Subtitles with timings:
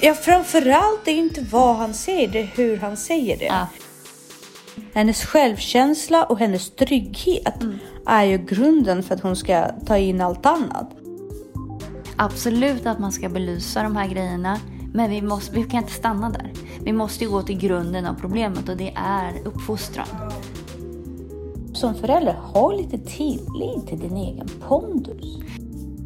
[0.00, 3.44] Ja, framförallt det är inte vad han säger, det är hur han säger det.
[3.44, 3.66] Ja.
[4.94, 7.54] Hennes självkänsla och hennes trygghet
[8.06, 10.90] är ju grunden för att hon ska ta in allt annat.
[12.16, 14.60] Absolut att man ska belysa de här grejerna.
[14.94, 16.52] Men vi, måste, vi kan inte stanna där.
[16.84, 20.06] Vi måste ju gå till grunden av problemet och det är uppfostran.
[21.72, 25.38] Som förälder, ha lite tillit till din egen pondus.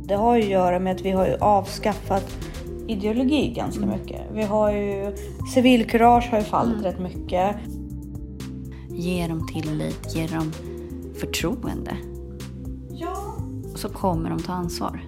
[0.04, 2.49] Det har ju att göra med att vi har ju avskaffat
[2.90, 4.20] ideologi ganska mycket.
[4.32, 5.16] Vi har ju
[5.54, 7.56] civilkurage har ju fallit rätt mycket.
[8.90, 10.52] Ge dem tillit, ge dem
[11.20, 11.96] förtroende.
[12.92, 13.36] Ja.
[13.72, 15.00] Och så kommer de ta ansvar.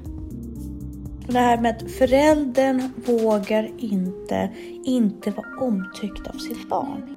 [1.26, 4.50] Det här med att föräldern vågar inte,
[4.84, 7.16] inte vara omtyckt av sitt barn.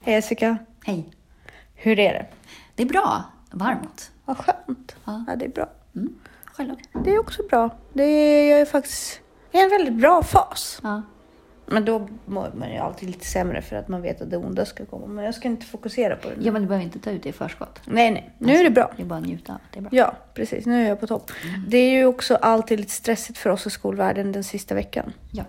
[0.00, 1.10] Hej Jessica, Hej.
[1.74, 2.26] hur är det?
[2.74, 3.24] Det är bra.
[3.50, 4.10] Varmt.
[4.24, 4.96] Vad skönt.
[5.04, 5.24] Ja.
[5.26, 5.68] Ja, det är bra.
[5.96, 6.14] Mm.
[6.56, 6.74] Själv
[7.04, 7.70] Det är också bra.
[7.92, 9.20] Det är, jag är faktiskt
[9.52, 10.80] i en väldigt bra fas.
[10.82, 11.02] Ja.
[11.66, 14.64] Men då mår man ju alltid lite sämre för att man vet att det onda
[14.64, 15.06] ska komma.
[15.06, 16.36] Men jag ska inte fokusera på det.
[16.36, 16.46] nu.
[16.46, 17.80] ja, men du behöver inte ta ut det i förskott.
[17.84, 18.34] Nej, nej.
[18.38, 18.92] Nu är det bra.
[18.96, 19.58] Det är bara att njuta av.
[19.72, 19.90] Det är bra.
[19.92, 20.66] Ja, precis.
[20.66, 21.32] Nu är jag på topp.
[21.68, 25.12] Det är ju också alltid lite stressigt för oss i skolvärlden den sista veckan.
[25.32, 25.44] Ja.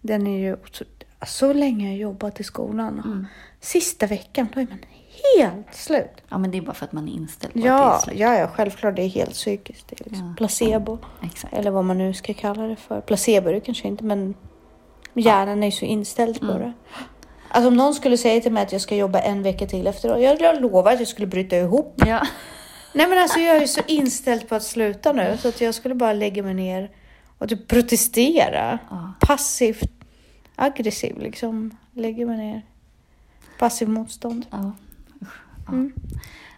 [0.00, 0.84] Den är ju så,
[1.26, 3.26] så länge jag jobbat i skolan.
[3.60, 4.78] Sista veckan, då är man
[5.38, 6.22] helt slut.
[6.28, 8.00] ja, men det är bara för att man är inställd på att det Ja, är
[8.00, 8.18] slut.
[8.18, 8.96] ja, ja, självklart.
[8.96, 9.88] Det är helt psykiskt.
[9.88, 10.34] Det är liksom Ja.
[10.36, 10.98] placebo.
[11.24, 11.54] Exakt.
[11.54, 13.00] Eller vad man nu ska kalla det för.
[13.00, 14.34] Placebo är det kanske inte, men
[15.14, 16.72] hjärnan är ju så inställd på det.
[17.48, 20.20] Alltså om någon skulle säga till mig att jag ska jobba en vecka till efteråt.
[20.40, 21.94] Jag, lovar att jag skulle bryta ihop.
[22.06, 22.26] Ja.
[22.94, 25.94] Nej men alltså jag är så inställd på att sluta nu så att jag skulle
[25.94, 26.90] bara lägga mig ner
[27.38, 28.78] och typ protestera.
[28.90, 29.12] Ja.
[29.20, 29.90] Passivt
[30.56, 31.76] aggressiv liksom.
[31.94, 32.62] Lägger mig ner.
[33.58, 34.46] Passiv motstånd.
[34.50, 34.72] ja.
[35.66, 35.72] Ja.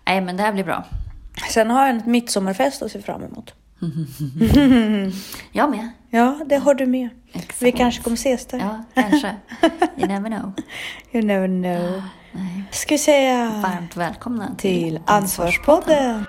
[0.07, 0.85] Nej, men det här blir bra.
[1.51, 3.55] Sen har jag ett midsommarfest att se fram emot.
[5.53, 5.89] Jag med.
[6.11, 7.09] Ja, det har du med.
[7.33, 7.63] Exakt.
[7.63, 8.59] Vi kanske kommer ses där.
[8.59, 9.37] Ja, kanske.
[9.97, 10.53] You never know.
[11.13, 12.03] You never know.
[12.33, 12.65] Nej.
[12.71, 16.25] Ska vi säga Varmt välkomna till Ansvarspodden.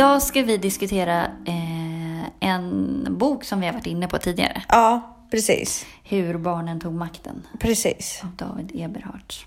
[0.00, 4.62] Idag ska vi diskutera eh, en bok som vi har varit inne på tidigare.
[4.68, 5.86] Ja, precis.
[6.04, 8.20] Hur barnen tog makten Precis.
[8.24, 9.46] av David Eberhardt.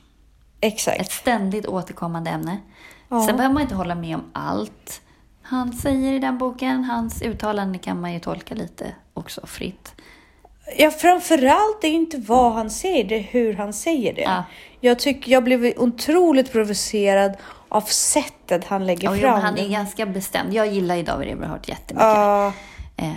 [0.61, 1.01] Exakt.
[1.01, 2.57] Ett ständigt återkommande ämne.
[3.09, 3.25] Ja.
[3.27, 5.01] Sen behöver man inte hålla med om allt
[5.41, 6.83] han säger i den boken.
[6.83, 9.95] Hans uttalanden kan man ju tolka lite också fritt.
[10.77, 14.21] Ja, framförallt det är inte vad han säger, det är hur han säger det.
[14.21, 14.43] Ja.
[14.79, 17.37] Jag tycker jag blev otroligt provocerad
[17.73, 20.53] av sättet han lägger jo, fram men han är ganska bestämd.
[20.53, 22.07] Jag gillar ju David Eberhardt jättemycket.
[22.07, 22.53] Ja,
[22.97, 23.11] Eh,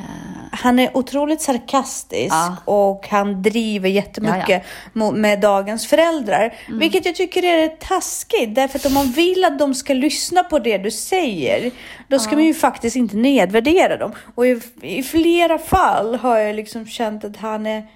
[0.52, 2.56] han är otroligt sarkastisk Ja.
[2.64, 6.54] och han driver jättemycket Ja, mo- med dagens föräldrar.
[6.66, 6.78] Mm.
[6.78, 8.54] Vilket jag tycker är taskigt.
[8.54, 11.70] Därför att om man vill att de ska lyssna på det du säger,
[12.08, 14.12] då ska man ju faktiskt inte nedvärdera dem.
[14.34, 17.86] Och i, i flera fall har jag liksom känt att han är,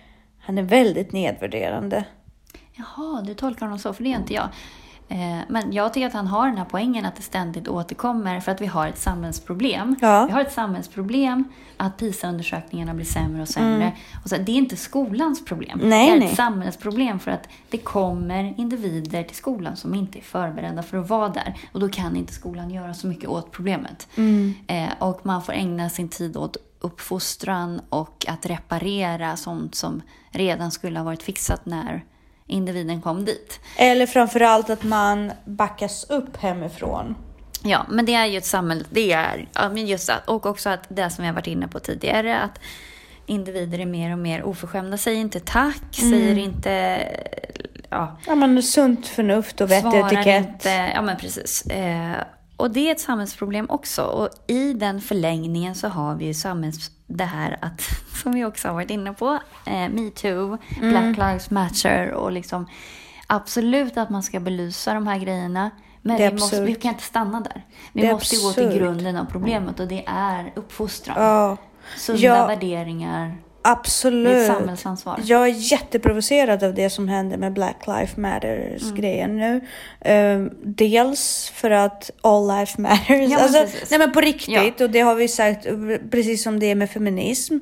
[0.40, 2.04] han är väldigt nedvärderande.
[2.74, 4.48] Jaha, du tolkar honom så, för det är inte jag.
[5.10, 8.52] Eh, Men jag tycker att han har den här poängen att det ständigt återkommer för
[8.52, 9.96] att vi har ett samhällsproblem.
[10.00, 10.26] Ja.
[10.26, 11.44] Vi har ett samhällsproblem
[11.76, 13.92] att PISA-undersökningarna blir sämre och sämre.
[14.24, 15.78] Och så, det är inte skolans problem.
[15.78, 15.90] Mm.
[15.90, 16.28] Nej, det är nej.
[16.28, 21.08] ett samhällsproblem för att det kommer individer till skolan som inte är förberedda för att
[21.08, 21.54] vara där.
[21.72, 24.08] Och då kan inte skolan göra så mycket åt problemet.
[24.16, 24.54] Mm.
[24.66, 30.70] Eh, och man får ägna sin tid åt uppfostran och att reparera sånt som redan
[30.70, 32.04] skulle ha varit fixat när
[32.50, 33.60] individen kom dit.
[33.76, 37.14] Eller framförallt att man backas upp hemifrån.
[37.62, 40.68] Ja, men det är ju ett samhälle, det är, ja, men just att, och också
[40.68, 42.58] att det som jag varit inne på tidigare, att
[43.26, 46.98] individer är mer och mer oförskämda, säger inte tack, säger inte,
[47.88, 50.46] ja, Ja, men sunt förnuft och vettig etikett.
[50.48, 51.62] inte, ja men precis.
[51.66, 52.16] Eh,
[52.60, 54.02] och det är ett samhällsproblem också.
[54.02, 57.80] Och i den förlängningen så har vi ju samhälls, det här att,
[58.22, 60.90] som vi också har varit inne på, eh, metoo, Mm.
[60.90, 62.66] Black Lives Matter och liksom
[63.26, 65.70] absolut att man ska belysa de här grejerna.
[66.02, 67.66] Men vi, måste, vi kan inte stanna där.
[67.92, 71.16] Vi måste gå till grunden av problemet och det är uppfostran.
[71.22, 71.56] Ja.
[71.96, 72.46] Sunda Ja.
[72.46, 74.36] värderingar, Absolut.
[74.36, 75.20] Ett samhällsansvar.
[75.24, 79.60] Jag är jätteprovocerad av det som händer med Black Lives Matters-grejen nu.
[80.10, 83.08] Um, dels för att all life matters.
[83.08, 83.90] men alltså, precis.
[83.90, 85.66] nej men på riktigt, och det har vi sagt
[86.10, 87.58] precis som det är med feminism.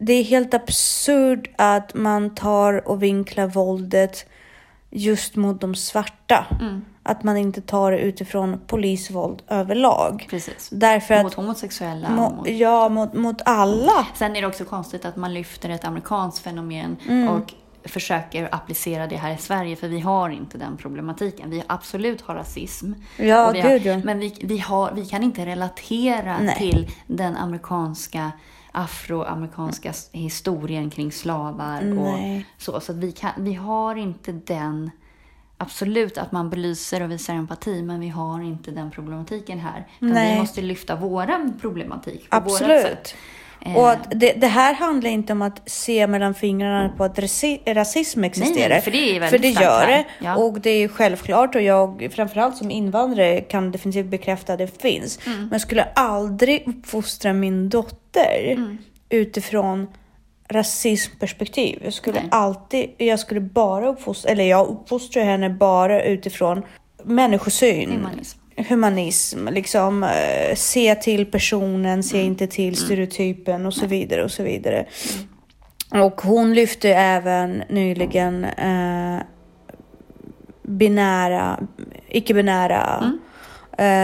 [0.00, 4.26] Det är helt absurt att man tar och vinklar våldet
[4.90, 6.46] just mot de svarta.
[7.06, 10.26] Att man inte tar det utifrån polisvåld överlag.
[10.30, 10.68] Precis.
[10.72, 12.10] Därför att, Mot homosexuella.
[12.10, 12.48] mo, mot...
[12.48, 14.06] ja, mot, mot alla.
[14.14, 17.28] Sen är det också konstigt att man lyfter ett amerikanskt fenomen Mm.
[17.28, 17.54] och
[17.84, 21.50] försöker applicera det här i Sverige, för vi har inte den problematiken.
[21.50, 22.92] Vi absolut har rasism.
[23.16, 24.04] Ja, vi har, gud.
[24.04, 26.56] Men vi, vi, har, vi kan inte relatera Nej.
[26.58, 28.30] till den amerikanska
[28.72, 32.46] afroamerikanska historien kring slavar Nej.
[32.56, 32.80] och så.
[32.80, 34.90] Så vi, kan, vi har inte den,
[35.58, 39.86] absolut att man belyser och visar empati, men vi har inte den problematiken här.
[40.00, 42.82] Vi måste lyfta våran problematik på vårat Absolut.
[42.82, 43.14] sätt.
[43.60, 47.18] Eh, Och att det, det här handlar inte om att se mellan fingrarna på att
[47.18, 48.68] rasi, rasism existerar.
[48.68, 50.04] nej, för det är väldigt För det gör det.
[50.20, 50.36] Ja.
[50.36, 55.18] Och det är självklart och jag framförallt som invandrare kan definitivt bekräfta att det finns.
[55.26, 55.38] Mm.
[55.38, 58.78] Men jag skulle aldrig uppfostra min dotter Mm.
[59.08, 59.86] utifrån
[60.48, 61.80] rasismperspektiv.
[61.84, 62.28] Jag skulle Nej.
[62.30, 66.62] alltid, jag skulle bara uppfostra, eller jag uppfostrar henne bara utifrån
[67.04, 68.38] människosyn Humanism.
[68.68, 72.26] humanism, liksom eh, se till personen, se Mm.
[72.26, 74.86] inte till stereotypen och så vidare och så vidare.
[75.90, 79.18] Och hon lyfte även nyligen eh,
[80.62, 81.60] binära,
[82.08, 83.18] icke-binära Mm.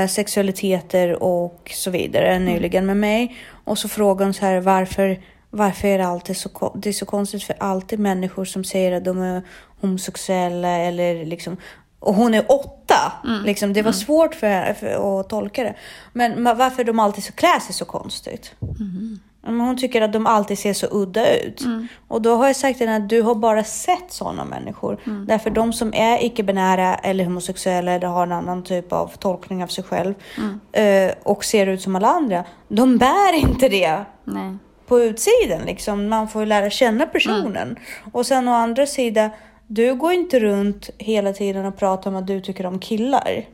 [0.05, 3.37] eh, sexualiteter och så vidare nyligen med mig.
[3.65, 5.21] Och så frågade hon så här varför
[5.55, 9.05] varför är det alltid så, det är så konstigt för alltid människor som säger att
[9.05, 9.43] de är
[9.81, 11.57] homosexuella eller liksom
[11.99, 13.13] och hon är åtta.
[13.45, 15.75] Liksom, det var svårt för, för att tolka det.
[16.13, 18.55] Men varför de alltid så klär sig så konstigt.
[19.43, 21.61] Men hon tycker att de alltid ser så udda ut.
[22.09, 24.99] Och då har jag sagt till henne att du har bara sett sådana människor.
[25.27, 29.67] Därför de som är icke-binära eller homosexuella eller har en annan typ av tolkning av
[29.67, 30.15] sig själv
[30.73, 34.57] eh, och ser ut som alla andra, de bär inte det Nej.
[34.87, 35.67] På utsidan.
[35.67, 36.09] Liksom.
[36.09, 37.77] Man får ju lära känna personen.
[38.13, 39.31] Och sen å andra sidan,
[39.67, 43.45] du går inte runt hela tiden och pratar om att du tycker om killar.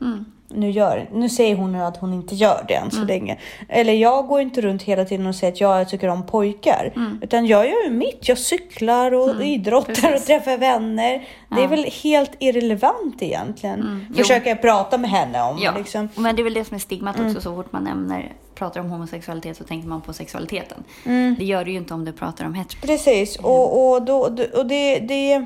[0.51, 3.37] Nu, gör, nu säger hon nu att hon inte gör det än så länge.
[3.67, 6.93] Eller jag går inte runt hela tiden och säger att jag tycker om pojkar.
[7.21, 8.27] Utan jag gör ju mitt.
[8.27, 10.25] Jag cyklar och idrottar och precis.
[10.27, 11.27] träffar vänner.
[11.49, 14.05] Det är väl helt irrelevant egentligen.
[14.09, 14.15] Jo.
[14.15, 15.59] Försöker jag prata med henne om.
[15.61, 16.09] Ja, Liksom.
[16.15, 17.27] men det är väl det som är stigmat Mm.
[17.29, 17.41] också.
[17.41, 20.83] Så fort man nämner, pratar om homosexualitet så tänker man på sexualiteten.
[21.05, 21.35] Mm.
[21.39, 22.79] Det gör det ju inte om du pratar om hetero.
[22.81, 24.19] Precis, och, och, då,
[24.53, 25.45] och det, det...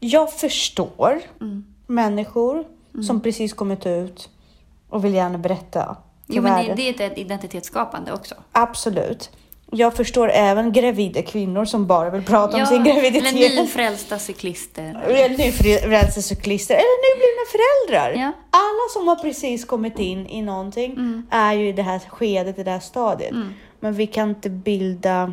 [0.00, 1.20] Jag förstår
[2.94, 3.04] Mm.
[3.04, 4.28] som precis kommit ut
[4.88, 5.96] och vill gärna berätta
[6.26, 8.34] Jo, men det, det är ett identitetsskapande också.
[8.52, 9.30] Absolut.
[9.74, 13.34] Jag förstår även gravida kvinnor som bara vill prata om sin graviditet.
[13.34, 15.02] eller nyfrälsta cyklister.
[15.06, 18.22] Eller nyfrälsta cyklister eller nyblivna föräldrar.
[18.22, 18.32] Ja.
[18.50, 21.26] Alla som har precis kommit in i någonting Mm.
[21.30, 23.34] är ju i det här skedet, i det här stadiet.
[23.80, 25.32] Men vi kan inte bilda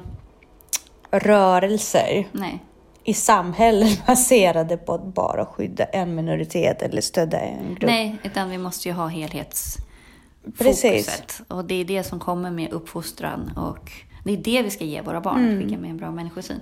[1.12, 2.64] rörelser Nej.
[3.04, 7.90] I samhället baserade på att bara skydda en minoritet eller stödja en grupp.
[7.90, 11.42] Nej, utan vi måste ju ha helhetsfokuset.
[11.48, 13.92] Och det är det som kommer med uppfostran och
[14.24, 15.64] det är det vi ska ge våra barn, Mm.
[15.64, 16.60] skicka med en bra människosyn.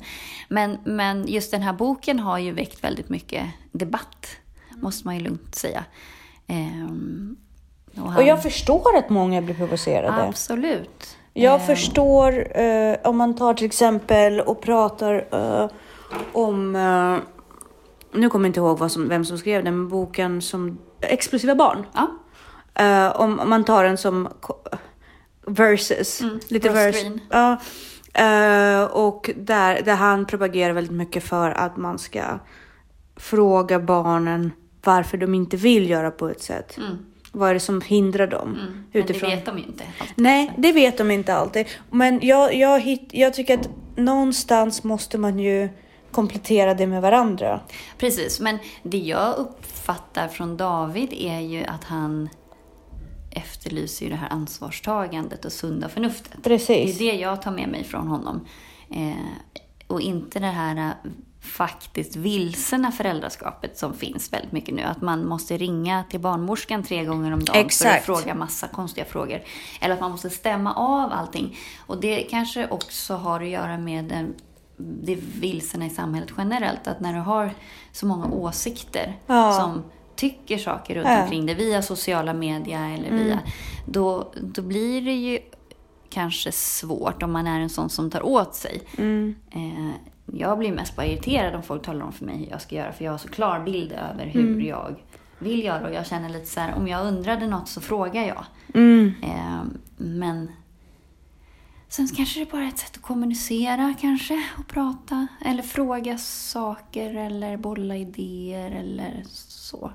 [0.50, 4.28] Men, men just den här boken har ju väckt väldigt mycket debatt,
[4.76, 5.84] måste man ju lugnt säga.
[6.48, 7.36] Ehm,
[7.96, 10.24] och han- Och jag förstår att många blir provocerade.
[10.28, 11.18] Absolut.
[11.34, 15.68] Jag Ehm, förstår eh, om man tar till exempel och pratar eh,
[16.34, 17.18] om, eh,
[18.20, 21.56] nu kommer jag inte ihåg vad som, vem som skrev den, men boken som Explosiva
[21.56, 21.86] barn.
[21.94, 22.08] Ja,
[22.80, 24.64] Eh, om, om man tar den som ko-
[25.46, 27.02] versus, lite Ross vers.
[27.02, 27.20] Green.
[27.30, 27.52] Ja.
[28.14, 32.22] Eh, och där, där han propagerar väldigt mycket för att man ska
[33.16, 34.52] fråga barnen
[34.84, 36.78] varför de inte vill göra på ett sätt.
[37.32, 38.50] Vad är det som hindrar dem?
[38.50, 38.66] Mm.
[38.72, 39.84] men det utifrån vet de ju inte.
[40.00, 40.14] alltid.
[40.24, 41.66] Nej, det vet de inte alltid.
[41.92, 45.70] Men jag, jag, hitt, jag tycker att någonstans måste man ju
[46.18, 47.60] komplettera det med varandra.
[47.98, 52.30] Precis, men det jag uppfattar från David är ju att han
[53.32, 56.44] efterlyser ju det här ansvarstagandet och sunda förnuftet.
[56.44, 56.98] Precis.
[56.98, 58.46] Det är det jag tar med mig från honom.
[58.90, 59.58] Eh,
[59.88, 64.82] och inte det här eh, faktiskt vilsena föräldraskapet som finns väldigt mycket nu.
[64.82, 68.06] Att man måste ringa till barnmorskan tre gånger om dagen Exakt.
[68.06, 69.42] för att fråga massa konstiga frågor.
[69.82, 71.58] Eller att man måste stämma av allting.
[71.88, 74.36] Och det kanske också har att göra med den,
[74.78, 76.88] det vilsena i samhället generellt.
[76.88, 77.52] Att när du har
[77.92, 79.54] så många åsikter Ja.
[79.54, 79.84] som
[80.16, 81.22] tycker saker runt Ja.
[81.24, 83.40] omkring dig via sociala medier eller via,
[83.86, 85.40] då, då blir det ju
[86.10, 88.82] kanske svårt om man är en sån som tar åt sig.
[88.98, 89.36] Mm.
[89.52, 89.92] Eh,
[90.38, 92.92] jag blir mest bara irriterad om folk talar om för mig hur jag ska göra.
[92.92, 94.66] För jag har så klar bild över hur Mm.
[94.68, 94.96] jag
[95.40, 95.88] vill göra.
[95.88, 98.46] Och jag känner lite så här, om jag undrade något så frågar jag.
[98.74, 99.14] Mm.
[99.24, 99.62] Eh,
[99.98, 100.52] men
[101.90, 105.28] sen kanske det bara är ett sätt att kommunicera kanske och prata.
[105.46, 109.92] Eller fråga saker eller bolla idéer eller så.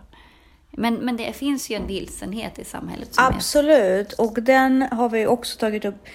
[0.71, 5.59] Men, men det finns ju en vilsenhet i samhället Absolut, och den har vi också
[5.59, 6.07] tagit upp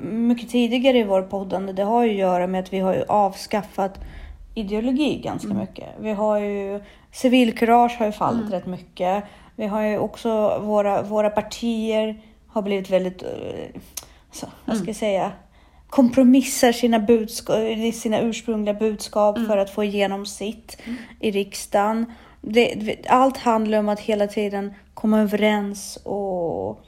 [0.00, 1.72] mycket tidigare i vår poddande.
[1.72, 4.00] Det har ju att göra med att vi har ju avskaffat
[4.54, 5.88] ideologi ganska mycket.
[6.00, 6.80] Vi har ju
[7.12, 9.24] civilkurage har ju fallit rätt mycket.
[9.56, 13.80] Vi har ju också våra, våra partier har blivit väldigt, eh,
[14.32, 15.32] så, vad ska jag säga,
[15.90, 17.56] kompromissar sina, budskap,
[17.94, 20.78] sina ursprungliga budskap för att få igenom sitt
[21.20, 22.06] i riksdagen.
[22.40, 26.80] Det, allt handlar om att hela tiden komma överens och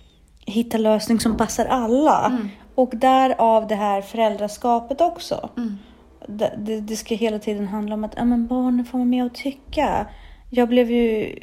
[0.47, 2.39] hitta lösning som passar alla.
[2.75, 5.51] Och därav det här föräldraskapet också.
[6.27, 9.25] Det, det, det ska hela tiden handla om att ja, men barnen får vara med
[9.25, 10.07] och tycka.
[10.51, 11.39] Jag blev ju,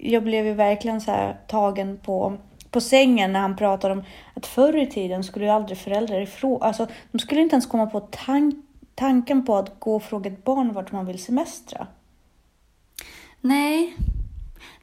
[0.00, 2.36] jag blev ju verkligen så tagen på,
[2.72, 4.02] på sängen när han pratade om
[4.34, 6.62] att förr i tiden skulle ju aldrig föräldrar ifrån...
[6.62, 8.54] Alltså, de skulle inte ens komma på tank,
[8.94, 11.86] tanken på att gå och fråga ett barn vart man vill semestra.
[13.40, 13.96] Nej,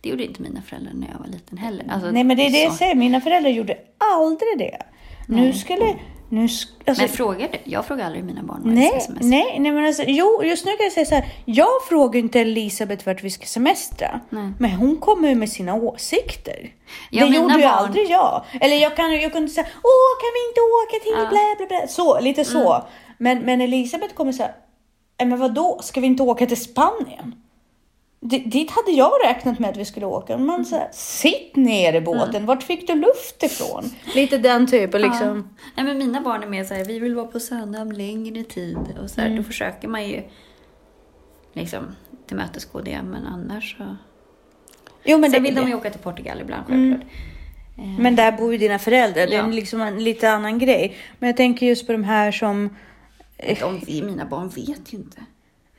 [0.01, 1.85] det gjorde inte mina föräldrar när jag var liten heller.
[1.89, 4.81] Alltså, Nej men det är det jag säger, mina föräldrar gjorde aldrig det.
[5.29, 5.95] Nu skulle...
[6.31, 7.57] Nu, sk- alltså, Men frågar du?
[7.63, 9.27] Jag frågar aldrig mina barn var de Nej, semestra.
[9.29, 11.25] nej, nej men alltså, jo, just nu kan jag säga så här.
[11.45, 14.19] Jag frågar inte Elisabeth vart vi ska semestra.
[14.29, 14.51] Nej.
[14.59, 16.73] Men hon kommer ju med sina åsikter.
[17.11, 18.43] Ja, det gjorde ju barn- aldrig jag.
[18.61, 21.29] Eller jag, kan, jag kunde säga, åh kan vi inte åka till Ja.
[21.29, 21.87] blä, blä, blä.
[21.87, 22.73] Så, lite så.
[22.73, 22.85] Mm.
[23.17, 24.49] Men, men Elisabeth kommer säga,
[25.19, 25.79] "Nej, men vad då?
[25.81, 27.35] ska vi inte åka till Spanien?
[28.21, 30.37] Dit hade jag räknat med att vi skulle åka.
[30.37, 30.65] Man Mm.
[30.65, 33.83] säger, sitt ner i båten, vart fick du luft ifrån?
[34.15, 35.27] Lite den typen liksom.
[35.27, 35.63] Ja.
[35.75, 38.77] Nej, men mina barn är mer så här, vi vill vara på Sandhamn längre tid.
[39.03, 39.37] Och så här, Mm.
[39.37, 40.21] Då försöker man ju
[41.53, 41.95] liksom
[42.27, 43.95] tillmötesgå det, men annars så...
[45.03, 47.11] Jo, men Sen det, vill de det- ju åka till Portugal ibland, självklart.
[47.77, 49.27] Eh, Men där bor ju dina föräldrar.
[49.27, 49.47] Det är Ja.
[49.47, 50.95] liksom en lite annan grej.
[51.19, 52.75] Men jag tänker just på de här som...
[53.59, 55.21] de, mina barn vet ju inte.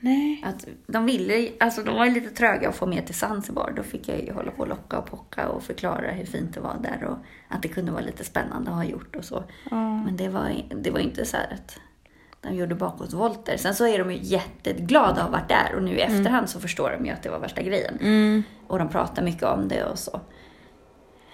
[0.03, 0.43] Nej.
[0.45, 3.73] Att de ville, alltså de var lite tröga att få med till Zanzibar.
[3.75, 6.59] Då fick jag ju hålla på och locka och pocka och förklara hur fint det
[6.59, 7.17] var där och
[7.47, 9.43] att det kunde vara lite spännande att ha gjort och så.
[10.05, 11.79] Men det var, det var inte så här att
[12.41, 13.57] de gjorde bakåtvolter.
[13.57, 16.59] Sen så är de ju jätteglada att ha varit där och nu i efterhand så
[16.59, 17.97] förstår de ju att det var värsta grejen.
[18.01, 18.43] Mm.
[18.67, 20.21] Och de pratar mycket om det och så.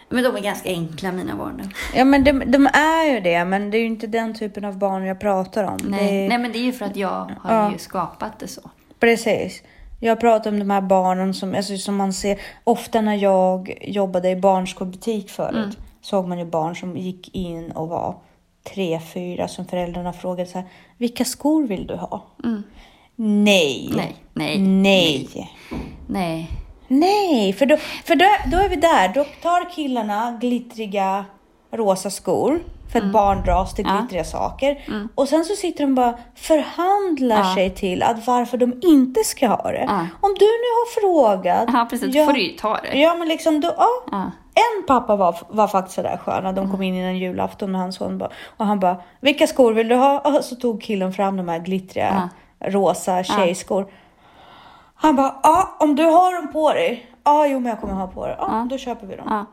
[0.10, 1.70] Men de är ganska enkla mina barn nu.
[1.96, 3.46] Ja, men de, de är ju det.
[3.46, 5.78] Men det är ju inte den typen av barn jag pratar om.
[5.84, 7.72] Nej, Det är, Nej men det är ju för att jag har Ja.
[7.72, 8.62] ju skapat det så.
[9.00, 9.64] Precis.
[10.00, 12.40] Jag pratar om de här barnen som, alltså, som man ser.
[12.64, 15.78] Ofta när jag jobbade i barnskolbutik förut.
[16.02, 18.16] Såg man ju barn som gick in och var
[18.74, 19.48] tre, fyra.
[19.48, 20.68] Som föräldrarna frågade så här.
[20.98, 22.24] Vilka skor vill du ha?
[23.16, 23.90] Nej.
[23.96, 25.28] Nej, nej, Nej.
[25.34, 25.50] Nej.
[26.08, 26.50] Nej,
[27.58, 29.12] för, då, för då, då är vi där.
[29.14, 31.26] Då tar killarna glittriga
[31.72, 32.60] rosa skor.
[32.92, 33.94] För att barn dras till Mm.
[33.96, 33.98] Ja.
[34.00, 34.08] Mm.
[34.08, 34.78] glittriga saker.
[35.16, 37.56] Och sen så sitter de bara förhandlar Ja.
[37.56, 39.84] sig till att varför de inte ska ha det.
[39.88, 40.00] Ja.
[40.22, 41.70] Om du nu har frågat.
[41.74, 42.16] Ja, precis.
[42.16, 42.98] Då får du ju ta det.
[43.00, 44.32] Ja, men liksom då, ja.
[44.54, 46.44] En pappa var, var faktiskt sådär skön.
[46.44, 46.72] De Mm.
[46.72, 49.96] kom in innan julafton med hans son bara, och han bara, vilka skor vill du
[49.96, 50.20] ha?
[50.20, 52.30] Och så tog killen fram de här glittriga
[52.60, 53.88] rosa tjejskor.
[54.98, 57.12] Han bara, ja om du har dem på dig.
[57.24, 58.36] Ja, jo men jag kommer ha på det.
[58.40, 59.26] Ja, då köper vi dem.
[59.30, 59.46] Ja,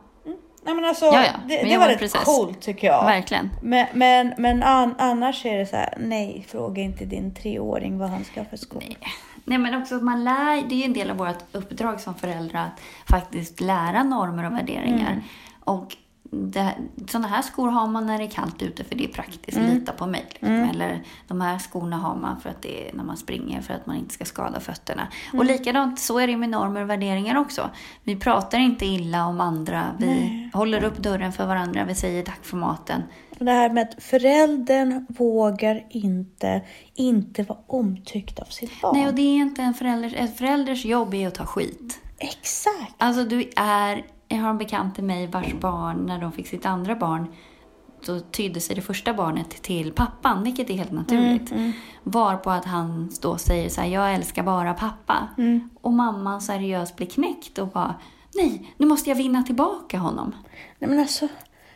[0.65, 1.31] Nej men alltså, Ja, ja.
[1.47, 2.23] det, Men det var rätt precis.
[2.23, 3.05] coolt tycker jag.
[3.05, 3.49] verkligen.
[3.61, 8.09] Men, men, men an, annars är det så här, nej, fråga inte din treåring vad
[8.09, 8.83] han ska ha för skor.
[9.45, 12.15] Nej, men också att man lär, det är ju en del av vårt uppdrag som
[12.15, 15.11] föräldrar att faktiskt lära normer och värderingar.
[15.11, 15.23] Mm.
[15.59, 15.95] Och
[16.31, 16.75] det,
[17.07, 19.73] sådana här skor har man när det är kallt ute för det är praktiskt, Mm.
[19.73, 20.25] lita på mig.
[20.29, 20.69] Liksom.
[20.69, 23.85] Eller de här skorna har man för att det är när man springer för att
[23.85, 25.07] man inte ska skada fötterna.
[25.29, 25.39] Mm.
[25.39, 27.69] Och likadant så är det med normer och värderingar också.
[28.03, 32.45] Vi pratar inte illa om andra, vi håller upp dörren för varandra, vi säger tack
[32.45, 33.03] för maten.
[33.39, 36.61] Det här med att föräldern vågar inte,
[36.93, 38.97] inte vara omtyckt av sitt barn.
[38.97, 41.99] Nej, och det är inte en förälders, en förälders jobb är att ta skit.
[42.17, 42.93] Exakt.
[42.97, 46.65] Alltså du är, jag har en bekant till mig vars barn, när de fick sitt
[46.65, 47.27] andra barn,
[48.01, 51.51] så tydde sig det första barnet till pappan, vilket är helt naturligt.
[52.03, 55.27] Varpå att han då säger så här, jag älskar bara pappa.
[55.81, 57.95] Och mamman seriöst blir knäckt och bara,
[58.35, 60.35] nej, nu måste jag vinna tillbaka honom.
[60.79, 61.27] Nej men alltså,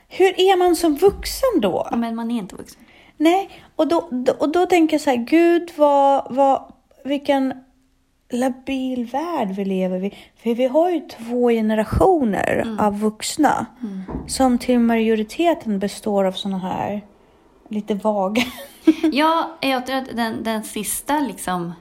[0.08, 1.88] hur är man som vuxen då?
[1.92, 2.82] Ja, Men man är inte vuxen.
[3.18, 7.54] Nej, och då, då, och då tänker jag så här, gud vad, vad, vilken
[8.32, 10.14] labil värld vi lever i.
[10.44, 13.66] För vi har ju två generationer av vuxna
[14.28, 17.02] som till majoriteten består av såna här
[17.70, 18.44] lite vaga.
[19.12, 21.74] Ja, jag tror att den, den sista liksom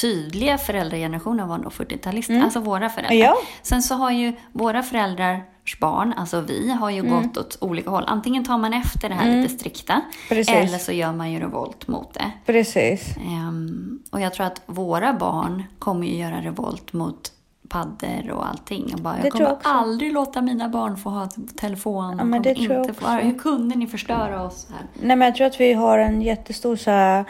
[0.00, 3.16] tydliga föräldragenerationen var nog 40-talister, alltså våra föräldrar.
[3.16, 3.36] Ja.
[3.62, 8.04] Sen så har ju våra föräldrars barn, alltså vi, har ju gått åt olika håll.
[8.06, 10.54] Antingen tar man efter det här lite strikta, Precis.
[10.54, 12.30] eller så gör man ju revolt mot det.
[12.46, 13.16] Precis.
[13.16, 17.32] Ehm, och jag tror att våra barn kommer ju göra revolt mot
[17.72, 18.94] paddor och allting.
[18.94, 22.14] Och bara, jag kommer jag aldrig låta mina barn få ha telefon.
[22.18, 24.86] Ja, men det inte få, hur kunde ni förstöra oss här?
[24.94, 27.24] Nej, men jag tror att vi har en jättestor så här,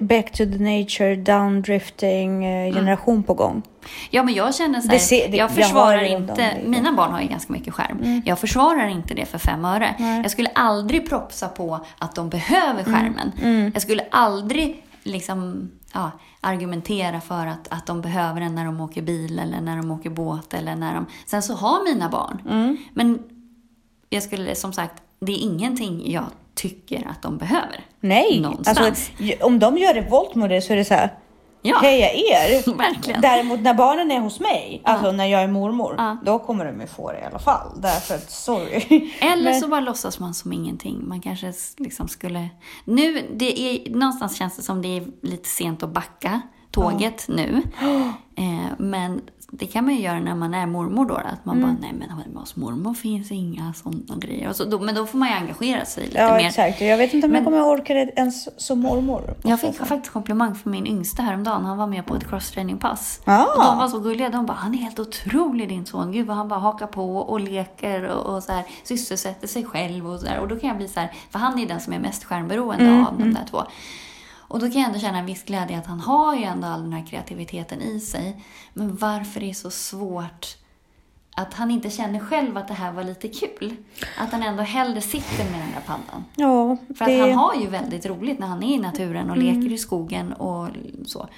[0.00, 3.62] back to the nature, downdrifting eh, generation på gång.
[4.10, 6.68] Ja, men jag känner så här, Det ser- det- jag jag försvarar runt inte, lite.
[6.68, 8.22] mina barn har ju ganska mycket skärm.
[8.24, 9.94] Jag försvarar inte det för fem öre.
[9.98, 10.22] Nej.
[10.22, 13.32] Jag skulle aldrig propsa på att de behöver skärmen.
[13.74, 19.02] Jag skulle aldrig liksom, ja, argumentera för att, att de behöver den när de åker
[19.02, 21.06] bil eller när de åker båt eller när de...
[21.26, 22.78] Sen så har mina barn.
[22.94, 23.18] Men
[24.08, 26.24] jag skulle som sagt, det är ingenting jag
[26.56, 27.84] tycker att de behöver.
[28.00, 28.78] Nej, Någonstans.
[28.78, 31.14] alltså, om de gör revolt mot det så är det så här,
[31.62, 31.78] Ja.
[31.82, 32.76] heja er!
[32.78, 33.20] Verkligen.
[33.20, 36.16] Däremot när barnen är hos mig, alltså när jag är mormor, Ja.
[36.24, 37.68] då kommer de ju få det i alla fall.
[37.76, 39.10] Därför att, sorry.
[39.20, 41.08] Eller Men- så bara låtsas man som ingenting.
[41.08, 42.48] Man kanske liksom skulle...
[42.84, 46.40] Nu, det är, någonstans känns det som det är lite sent att backa
[46.82, 47.62] tåget nu.
[48.38, 51.14] Eh, men det kan man ju göra när man är mormor då.
[51.14, 54.52] Att man bara, nej men hemma hos mormor finns inga sådana grejer.
[54.52, 56.46] Så, då, men då får man ju engagera sig lite Ja, mer.
[56.46, 56.80] exakt.
[56.80, 59.34] Jag vet inte om Men- jag kommer orka det ens som mormor.
[59.42, 61.64] Jag fick faktiskt komplimang från min yngsta häromdagen.
[61.64, 63.20] Han var med på ett crosstrainingpass.
[63.24, 63.42] Ah.
[63.44, 64.28] Och de var så gulliga.
[64.30, 66.12] De bara, han är helt otrolig din son.
[66.12, 70.10] Gud vad han bara hakar på och leker och, och så här, sysselsätter sig själv
[70.10, 70.38] och så där.
[70.40, 72.84] Och då kan jag bli så här, för han är den som är mest skärmberoende
[72.84, 73.62] Mm, av de där två.
[74.56, 76.82] Och då kan jag ändå känna en viss glädje att han har ju ändå all
[76.82, 78.36] den här kreativiteten i sig.
[78.74, 80.56] Men varför det är så svårt
[81.36, 83.76] att han inte känner själv att det här var lite kul.
[84.18, 86.24] Att han ändå hellre sitter med den där paddan.
[86.36, 87.14] Ja, För att det...
[87.14, 87.36] Mm.
[87.36, 90.68] han har ju väldigt roligt när han är i naturen och leker i skogen och
[91.06, 91.28] så.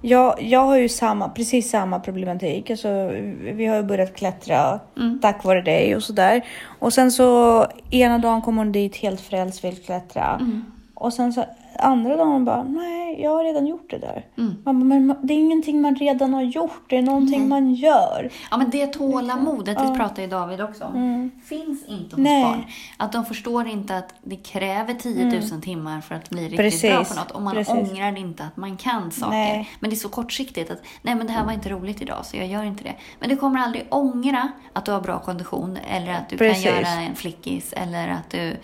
[0.00, 2.70] Jag, jag har ju samma, precis samma problematik.
[2.70, 3.08] Alltså,
[3.54, 5.18] vi har ju börjat klättra Mm.
[5.22, 6.44] tack vare dig och sådär.
[6.78, 10.38] Och sen så ena dagen kommer hon dit helt frälst, vill klättra.
[10.40, 10.64] Mm.
[10.94, 11.44] Och sen så
[11.78, 14.26] andra dagen bara, nej, jag har redan gjort det där.
[14.38, 14.56] Mm.
[14.64, 18.30] Man men det är ingenting man redan har gjort, det är någonting man gör.
[18.50, 22.22] Ja, men det tålamodet, det pratar ju David också om, finns inte hos Mm.
[22.32, 22.42] Nej.
[22.44, 22.64] barn.
[22.96, 26.90] Att de förstår inte att det kräver 10 000 timmar för att bli riktigt Precis.
[26.90, 27.30] bra på något.
[27.30, 27.74] Och man Precis.
[27.74, 29.30] ångrar inte att man kan saker.
[29.30, 29.70] Nej.
[29.80, 32.36] Men det är så kortsiktigt att, nej men det här var inte roligt idag så
[32.36, 32.94] jag gör inte det.
[33.20, 36.64] Men du kommer aldrig ångra att du har bra kondition eller att du Precis.
[36.64, 38.56] kan göra en flickis eller att du,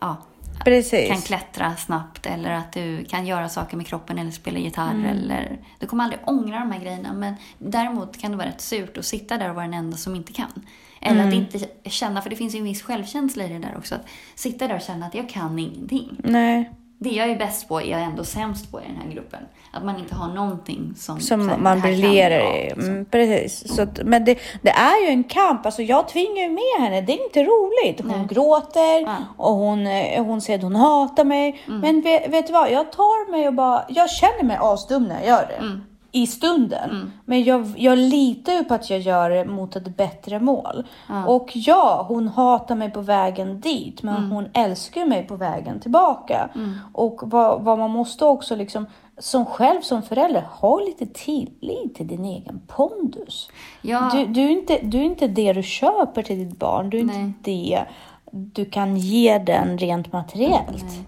[0.00, 0.16] ja,
[0.64, 1.08] Precis.
[1.08, 4.90] kan klättra snabbt eller att du kan göra saker med kroppen eller spela gitarr.
[4.90, 5.04] Mm.
[5.04, 7.12] Eller, du kommer aldrig ångra de här grejerna.
[7.12, 10.14] Men däremot kan det vara rätt surt att sitta där och vara den enda som
[10.14, 10.66] inte kan.
[11.00, 11.28] Eller Mm.
[11.28, 13.94] att inte känna, för det finns ju en viss självkänsla i det där också.
[13.94, 16.16] Att sitta där och känna att jag kan ingenting.
[16.18, 19.40] Nej, Det jag är bäst på är jag ändå sämst på i den här gruppen.
[19.72, 21.20] Att man inte har någonting som...
[21.20, 22.70] som här, man briljerar i.
[22.70, 23.74] Mm, precis.
[23.76, 25.66] Så att, men det, det är ju en kamp.
[25.66, 27.00] Alltså jag tvingar ju med henne.
[27.00, 28.00] Det är inte roligt.
[28.00, 28.26] Hon Nej.
[28.30, 29.16] gråter Ja.
[29.36, 31.62] och hon, eh, hon säger att hon hatar mig.
[31.66, 32.70] Men vet, vet du vad?
[32.70, 33.84] Jag tar mig och bara...
[33.88, 35.80] Jag känner mig asdum när jag gör det.
[36.14, 37.12] I stunden.
[37.24, 40.86] Men jag, jag litar ju på att jag gör det mot ett bättre mål.
[41.26, 44.02] Och ja, hon hatar mig på vägen dit.
[44.02, 46.48] Men hon älskar mig på vägen tillbaka.
[46.92, 48.86] Och vad, vad man måste också liksom
[49.18, 53.48] som själv som förälder, ha lite tillit till din egen pondus.
[53.82, 54.10] Ja.
[54.12, 56.90] Du, du, är inte, du är inte det du köper till ditt barn.
[56.90, 57.20] Du är Nej.
[57.20, 57.84] inte det
[58.32, 60.84] du kan ge den rent materiellt.
[60.84, 61.04] Nej.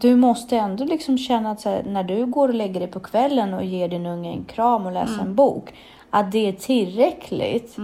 [0.00, 3.54] Du måste ändå liksom känna att här, när du går och lägger dig på kvällen
[3.54, 5.26] och ger din unge en kram och läser Mm.
[5.26, 5.74] en bok,
[6.10, 7.76] att det är tillräckligt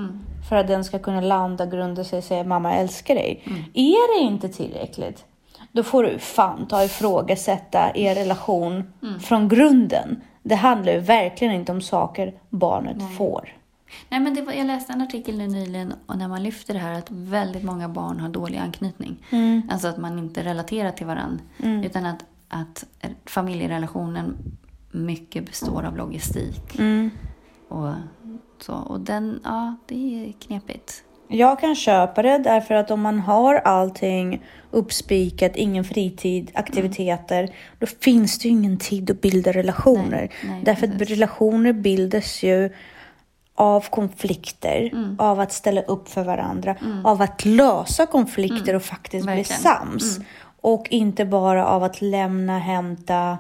[0.48, 3.42] för att den ska kunna landa, grunda sig och säga mamma älskar dig.
[3.46, 3.58] Mm.
[3.74, 5.24] Är det inte tillräckligt,
[5.72, 9.20] då får du fan ta ifrågasätta er relation Mm.
[9.20, 10.20] från grunden.
[10.42, 13.54] Det handlar ju verkligen inte om saker barnet får.
[14.08, 16.80] Nej, men det var, jag läste en artikel nu nyligen och när man lyfter det
[16.80, 19.26] här att väldigt många barn har dålig anknytning.
[19.70, 21.44] Alltså att man inte relaterar till varandra.
[21.84, 22.84] Utan att, att
[23.24, 24.36] familjerelationen
[24.90, 26.78] mycket består av logistik.
[26.78, 27.10] Mm.
[27.68, 27.92] Och,
[28.58, 31.04] så, och den, ja, det är knepigt.
[31.28, 37.48] Jag kan köpa det därför att om man har allting uppspikat, ingen fritid, aktiviteter,
[37.78, 40.10] då finns det ju ingen tid att bilda relationer.
[40.10, 41.10] Nej, nej, därför att precis.
[41.10, 42.70] relationer bildas ju
[43.60, 45.16] av konflikter, Mm.
[45.18, 49.36] av att ställa upp för varandra, av att lösa konflikter och faktiskt bli Mm.
[49.44, 49.76] Verkligen.
[49.76, 49.98] Mm.
[50.00, 50.18] sams.
[50.60, 53.38] Och inte bara av att lämna, hämta,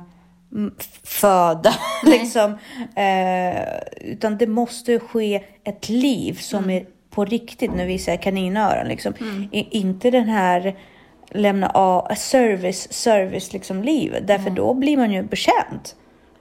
[0.52, 1.74] mm, föda.
[2.06, 2.58] liksom.
[2.96, 3.62] eh,
[4.00, 6.76] utan det måste ske ett liv som Mm.
[6.76, 8.88] är på riktigt, nu visar jag kaninöron.
[8.88, 9.12] Liksom.
[9.52, 10.76] Inte den här
[11.30, 14.16] lämna av service, service liksom liv.
[14.26, 15.96] Därför då blir man ju betjänt.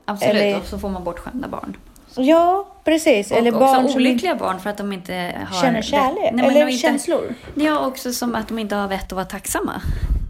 [0.06, 1.78] Absolut, Eller- och så får man bortskämda barn.
[2.20, 3.32] Ja, precis.
[3.32, 5.62] Och Eller också barn som olyckliga barn för att de inte har...
[5.62, 6.32] känner kärlek.
[6.34, 7.36] Nej, eller inte, känslor.
[7.56, 9.82] Ja, också som att de inte har vett att vara tacksamma.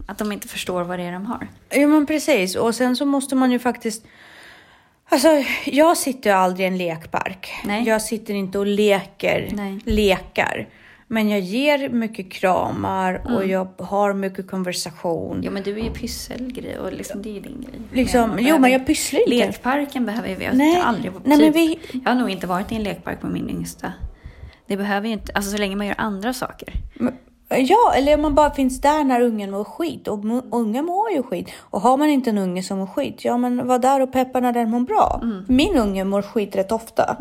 [0.08, 1.48] Att de inte förstår vad det är de har.
[1.68, 2.56] Ja, men precis.
[2.56, 4.04] Och sen så måste man ju faktiskt...
[5.08, 5.28] Alltså,
[5.64, 7.52] jag sitter ju aldrig i en lekpark.
[7.64, 7.84] Nej.
[7.88, 9.80] Jag sitter inte och leker Nej.
[9.84, 10.68] lekar.
[11.12, 13.50] Men jag ger mycket kramar och Mm.
[13.50, 15.40] jag har mycket konversation.
[15.44, 17.80] Jo, men du är ju pysselgrej och liksom, det är din grej.
[17.92, 19.30] Liksom, jo, men jag pysslar inte.
[19.46, 20.44] Lekparken behöver vi.
[20.44, 20.80] Jag Nej.
[20.84, 21.12] aldrig...
[21.12, 23.92] Nej, men typ, vi- Jag har nog inte varit i en lekpark med min yngsta.
[24.66, 25.32] Det behöver ju inte...
[25.34, 26.72] Alltså så länge man gör andra saker.
[26.94, 27.14] Men-
[27.56, 30.08] Ja, eller om man bara finns där när ungen mår skit.
[30.08, 31.48] Och unga mår ju skit.
[31.58, 34.40] Och har man inte en unge som mår skit, ja men var där och peppa
[34.40, 35.20] när den mår bra.
[35.22, 35.44] Mm.
[35.48, 37.16] Min unge mår skit rätt ofta.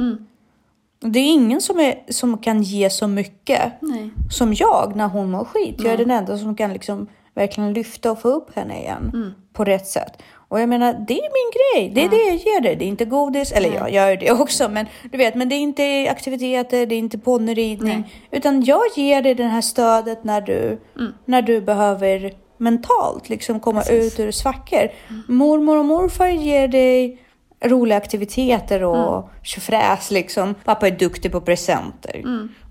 [1.02, 4.10] Det är ingen som, är, som kan ge så mycket Nej.
[4.32, 5.76] som jag när hon mår skit.
[5.80, 9.32] Jag är den enda som kan liksom verkligen lyfta och få upp henne igen Mm.
[9.54, 10.22] på rätt sätt.
[10.50, 11.96] Och jag menar, det är min grej.
[11.96, 12.76] Det är det jag ger dig.
[12.76, 15.60] Det är inte godis, eller jag gör det också, men du vet, men det är
[15.60, 20.80] inte aktiviteter, det är inte ponnyridning, utan jag ger dig det här stödet när du,
[21.26, 24.90] när du behöver mentalt liksom komma ut ur svackor.
[25.28, 27.22] Mormor och morfar ger dig
[27.62, 30.56] roliga aktiviteter och tjofräs liksom.
[30.66, 32.24] Pappa är duktig på presenter.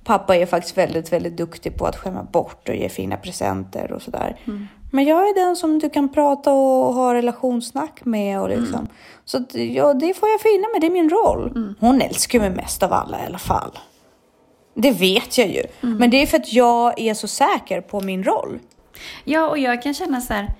[0.05, 4.03] Pappa är faktiskt väldigt, väldigt duktig på att skämma bort och ge fina presenter och
[4.03, 4.37] sådär.
[4.93, 8.89] Men jag är den som du kan prata och ha relationssnack med och liksom.
[9.25, 11.75] Så att, ja, det får jag finna mig, det är min roll.
[11.81, 13.79] Hon älskar mig mest av alla i alla fall.
[14.75, 15.63] Det vet jag ju.
[15.81, 18.59] Men det är för att jag är så säker på min roll.
[19.25, 20.53] Ja, och jag kan känna så här...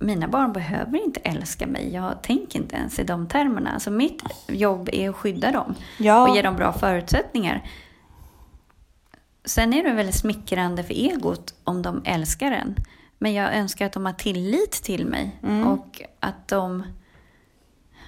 [0.00, 1.94] Mina barn behöver inte älska mig.
[1.94, 3.70] Jag tänker inte ens i de termerna.
[3.70, 6.28] Alltså mitt jobb är att skydda dem Ja.
[6.28, 7.62] och ge dem bra förutsättningar.
[9.44, 12.74] Sen är det väldigt smickrande för egot om de älskar en.
[13.18, 15.66] Men jag önskar att de har tillit till mig Mm.
[15.68, 16.82] och att de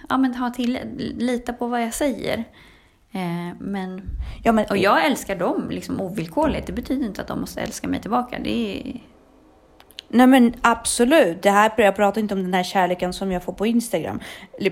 [0.09, 0.79] ja, men har till,
[1.19, 2.39] litar på vad jag säger.
[3.13, 4.03] Eh, men,
[4.45, 6.67] Ja, men, och jag älskar dem liksom ovillkorligt.
[6.67, 8.39] Det betyder inte att de måste älska mig tillbaka.
[8.45, 8.51] Det
[8.81, 9.01] är,
[10.13, 13.53] Nej men absolut, det här, jag pratar inte om den här kärleken som jag får
[13.53, 14.21] på Instagram.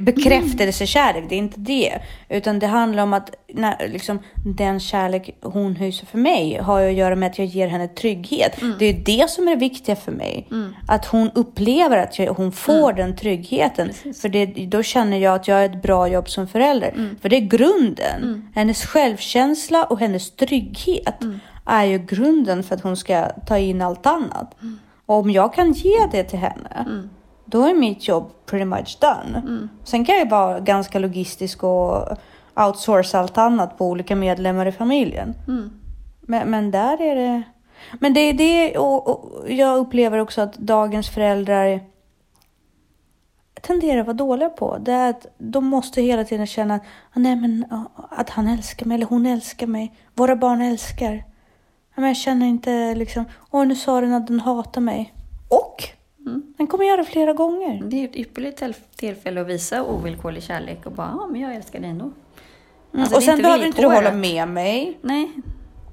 [0.00, 1.98] Bekräftelsekärlek, det är inte det.
[2.28, 6.92] Utan det handlar om att när, liksom, den kärlek hon hyser för mig har att
[6.92, 8.58] göra med att jag ger henne trygghet.
[8.78, 10.48] Det är det som är det viktiga för mig.
[10.88, 13.92] Att hon upplever att jag, hon får den tryggheten.
[14.20, 17.16] För det, då känner jag att jag är ett bra jobb som förälder.
[17.22, 18.48] För det är grunden.
[18.54, 21.18] Hennes självkänsla och hennes trygghet
[21.66, 24.54] är ju grunden för att hon ska ta in allt annat.
[25.08, 26.84] Och om jag kan ge det till henne,
[27.44, 29.42] då är mitt jobb pretty much done.
[29.84, 32.08] Sen kan jag vara ganska logistisk och
[32.56, 35.34] outsourca allt annat på olika medlemmar i familjen.
[36.20, 37.42] Men, men där är det...
[38.00, 41.80] Men det är det och, och jag upplever också att dagens föräldrar
[43.62, 44.78] tenderar att vara dåliga på.
[44.80, 46.82] Det är att de måste hela tiden känna att,
[47.14, 47.64] "Ah, nej, men,
[48.10, 49.92] att han älskar mig eller hon älskar mig.
[50.14, 51.24] Våra barn älskar.
[52.00, 55.14] Men jag känner inte liksom, åh nu sa den att den hatar mig.
[55.48, 55.84] Och
[56.58, 57.82] den kommer göra det flera gånger.
[57.84, 61.54] det är ett ypperligt till- tillfälle att visa ovillkorlig kärlek och bara, ja men jag
[61.54, 62.04] älskar dig ändå.
[62.04, 62.14] Mm.
[63.02, 64.98] Alltså, och sen behöver inte du hålla med mig.
[65.02, 65.30] Nej,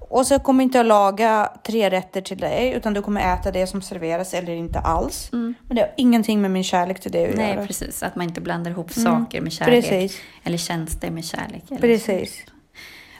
[0.10, 3.68] Och så kommer inte jag laga tre rätter till dig, utan du kommer äta det
[3.68, 5.30] som serveras eller inte alls.
[5.32, 7.65] Men det har ingenting med min kärlek till dig att nej göra.
[7.68, 8.04] precis.
[8.04, 9.84] Att man inte blandar ihop saker med kärlek.
[9.89, 10.18] Precis.
[10.44, 11.63] Eller tjänster med kärlek.
[11.70, 12.44] Eller Precis.
[12.46, 12.52] så.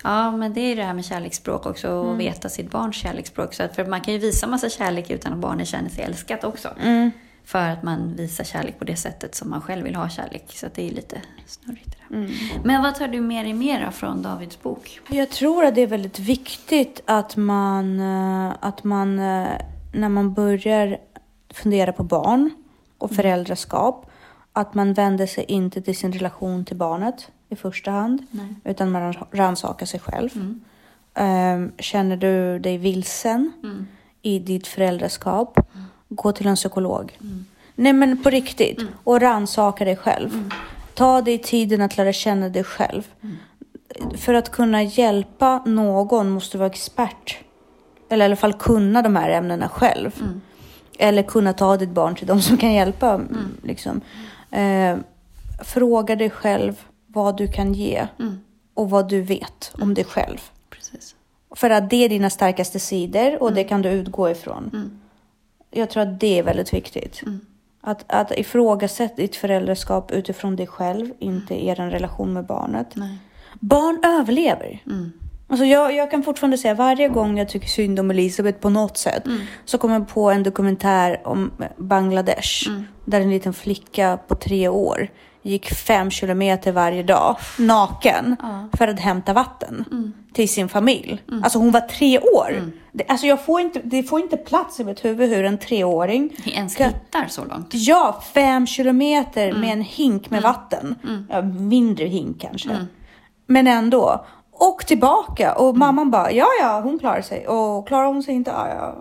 [0.06, 1.92] Ja, men det är det här med kärleksspråk också.
[1.92, 2.18] Och Mm.
[2.18, 3.54] veta sitt barns kärleksspråk.
[3.54, 6.44] Så att, för man kan ju visa massa kärlek utan att barnet känner sig älskat
[6.44, 6.70] också.
[6.84, 7.12] Mm.
[7.46, 10.44] För att man visar kärlek på det sättet som man själv vill ha kärlek.
[10.56, 11.98] Så det är lite snurrigt.
[12.12, 12.32] Mm.
[12.64, 15.00] Men vad tar du med dig mera från Davids bok?
[15.10, 19.48] Jag tror att det är väldigt viktigt att man, eh, att man eh,
[19.94, 20.98] när man börjar
[21.54, 22.52] fundera på barn
[22.98, 24.12] och föräldraskap,
[24.54, 28.56] att man vänder sig inte till sin relation till barnet i första hand, Nej.
[28.64, 30.30] utan man rannsakar sig själv.
[30.36, 30.62] Mm.
[31.14, 33.88] Ehm, Känner du dig vilsen Mm.
[34.22, 35.60] i ditt föräldraskap,
[36.10, 37.18] gå till en psykolog.
[37.76, 40.50] Nej men på riktigt, och rannsaka dig själv.
[40.94, 43.08] Ta dig tiden att lära känna dig själv.
[44.18, 47.38] För att kunna hjälpa någon måste du vara expert.
[48.10, 50.24] Eller i alla fall kunna de här ämnena själv.
[51.00, 53.22] Eller kunna ta ditt barn till de som kan hjälpa.
[53.64, 54.02] Liksom.
[54.52, 54.98] Eh,
[55.66, 56.76] fråga dig själv
[57.16, 58.40] vad du kan ge Mm.
[58.74, 60.38] och vad du vet om dig själv.
[60.70, 61.16] Precis.
[61.56, 65.00] För att det är dina starkaste sidor och det kan du utgå ifrån.
[65.72, 67.22] Jag tror att det är väldigt viktigt.
[67.82, 72.88] Att, att ifrågasätta ditt föräldraskap utifrån dig själv, inte er relation med barnet.
[72.96, 73.18] Nej.
[73.60, 74.84] Barn överlever.
[74.86, 75.12] Mm.
[75.48, 78.98] Alltså jag, jag kan fortfarande säga varje gång jag tycker synd om Elisabeth på något
[78.98, 79.24] sätt
[79.66, 82.70] så kommer jag på en dokumentär om Bangladesh
[83.06, 85.10] där en liten flicka på tre år
[85.46, 88.36] gick fem kilometer varje dag naken
[88.78, 89.86] för att hämta vatten
[90.34, 91.22] till sin familj.
[91.44, 92.72] Alltså hon var tre år.
[92.92, 96.30] Det, alltså jag får inte, det får inte plats i mitt huvud hur en treåring
[96.46, 97.68] Ens ska- hittar så långt.
[97.72, 100.96] Ja, fem kilometer med en hink med vatten.
[101.30, 102.70] Ja, mindre hink kanske.
[103.48, 104.26] Men ändå.
[104.58, 105.54] Och tillbaka.
[105.56, 107.48] Och mamman bara, ja ja, hon klarar sig.
[107.48, 108.96] Och klarar hon sig inte, ja ja.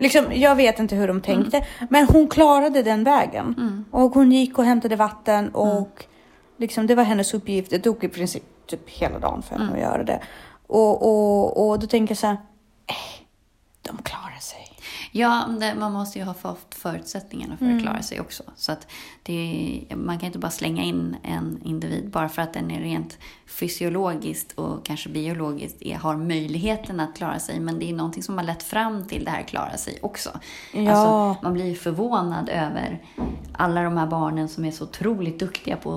[0.00, 1.66] Liksom, jag vet inte hur de tänkte.
[1.90, 3.84] Men hon klarade den vägen.
[3.90, 6.04] Och hon gick och hämtade vatten och
[6.56, 7.70] liksom, det var hennes uppgift.
[7.70, 10.20] Det tog i princip typ hela dagen för henne att göra det.
[10.66, 12.36] Och, och, och då tänker jag så här,
[12.86, 13.24] eh,
[13.82, 14.65] de klarar sig.
[15.18, 15.46] Ja,
[15.78, 17.76] man måste ju ha fått förutsättningarna för Mm.
[17.76, 18.42] att klara sig också.
[18.56, 18.86] Så att
[19.22, 23.18] det, man kan inte bara slänga in en individ bara för att den är rent
[23.46, 27.60] fysiologiskt och kanske biologiskt är, har möjligheten att klara sig.
[27.60, 30.30] Men det är någonting som har lett fram till det här klara sig också.
[30.72, 30.90] Ja.
[30.90, 33.02] Alltså, man blir ju förvånad över
[33.56, 35.90] alla de här barnen som är så otroligt duktiga på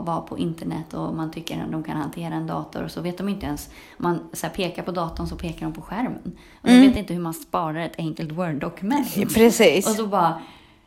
[0.00, 3.00] att vara på internet och man tycker att de kan hantera en dator och så
[3.00, 3.70] vet de inte ens.
[3.96, 6.32] Man så här, pekar på datorn så pekar de på skärmen.
[6.60, 9.14] Och de vet inte hur man sparar ett enkelt Word-dokument.
[9.34, 9.86] Precis.
[9.86, 10.40] Och så bara,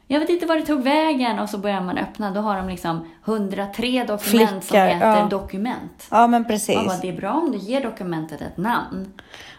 [0.08, 1.40] jag vet inte var det tog vägen.
[1.40, 5.28] Och så börjar man öppna, då har de liksom 103 dokument som Flickar, heter ja.
[5.30, 6.08] dokument.
[6.12, 6.76] Ja, men precis.
[6.76, 9.14] Bara, det är bra om du ger dokumentet ett namn.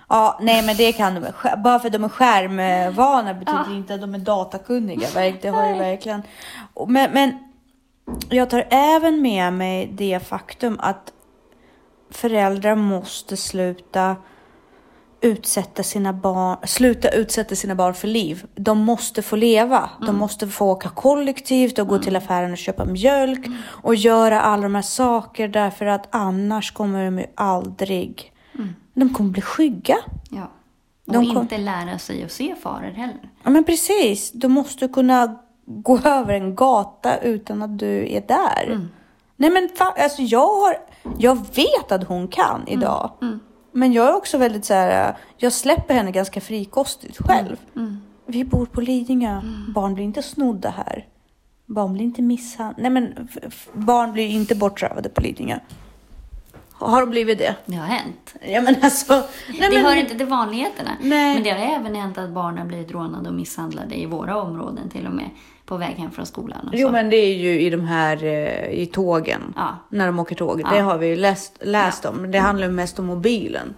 [0.09, 1.21] Ja, nej men det kan de.
[1.63, 3.77] Bara för att de är skärmvana betyder Ja.
[3.77, 5.09] inte att de är datakunniga.
[5.43, 6.23] Det har ju verkligen.
[6.89, 7.39] Men, men
[8.29, 11.13] jag tar även med mig det faktum att
[12.11, 14.17] föräldrar måste sluta
[15.21, 18.47] utsätta sina barn, sluta utsätta sina barn för liv.
[18.55, 19.91] De måste få leva.
[20.07, 24.63] De måste få åka kollektivt och gå till affären och köpa mjölk och göra alla
[24.63, 28.33] de här saker därför att annars kommer de ju aldrig,
[29.01, 29.97] de kommer bli skygga.
[30.31, 30.51] Ja.
[31.07, 33.31] Och De kom- inte lära sig att se faror heller.
[33.45, 38.89] Ja men precis, du måste kunna gå över en gata utan att du är där.
[39.37, 40.77] Nej men alltså jag har,
[41.19, 43.11] jag vet att hon kan idag.
[43.73, 47.57] Men jag är också väldigt så här, jag släpper henne ganska frikostigt själv.
[48.27, 49.41] Vi bor på Lidingö,
[49.75, 51.07] barn blir inte snodda här.
[51.67, 52.83] Barn blir inte misshandlade.
[52.83, 53.29] Nej men
[53.73, 55.59] barn blir inte bortrövade på Lidingö.
[56.79, 57.57] Har de blivit det?
[57.67, 58.35] Det har hänt.
[58.43, 59.13] Ja men alltså.
[59.13, 60.91] Nej, det men, hör inte till vanligheterna.
[61.01, 61.35] Nej.
[61.35, 64.89] Men det har även hänt att barn har blivit rånade och misshandlade i våra områden
[64.91, 65.31] till och med.
[65.67, 68.87] På väg hem från skolan Jo men det är ju i de här eh, i
[68.87, 69.55] tågen.
[69.57, 69.77] Ja.
[69.89, 70.61] När de åker tåg.
[70.61, 70.71] Ja.
[70.71, 72.31] Det har vi läst, läst om.
[72.31, 73.75] Det handlar ju mest om mobilen.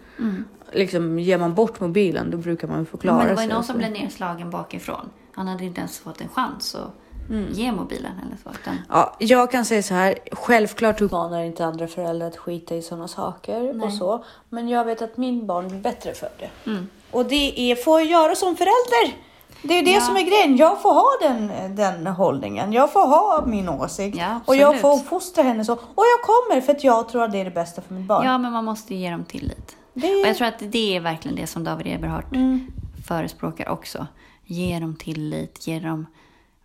[0.73, 3.55] Liksom ger man bort mobilen då brukar man ju förklara Men det var ju sig.
[3.55, 5.11] någon som blev nedslagen bakifrån.
[5.35, 7.00] Han hade inte ens fått en chans att
[7.31, 7.53] Mm.
[7.53, 8.55] ge mobilen eller.
[8.61, 10.19] Utan, Ja, jag kan säga så här.
[10.33, 14.25] Självklart uppmanar inte andra föräldrar att skita i sådana saker och så.
[14.49, 16.71] Men jag vet att min barn blir bättre för det.
[16.71, 16.89] Mm.
[17.11, 19.17] Och det är, får jag göra som förälder.
[19.63, 20.01] Det är det Ja.
[20.01, 20.57] som är grejen.
[20.57, 22.73] Jag får ha den, den hållningen.
[22.73, 24.19] Jag får ha min åsikt.
[24.19, 25.73] Ja, och jag får fostra henne så.
[25.73, 28.27] Och jag kommer för att jag tror att det är det bästa för mitt barn.
[28.27, 29.77] ja, men man måste ge dem tillit.
[29.95, 32.73] Det- Och jag tror att det är verkligen det som David Eberhardt Mm.
[33.07, 34.07] förespråkar också.
[34.45, 36.07] Ge dem tillit, ge dem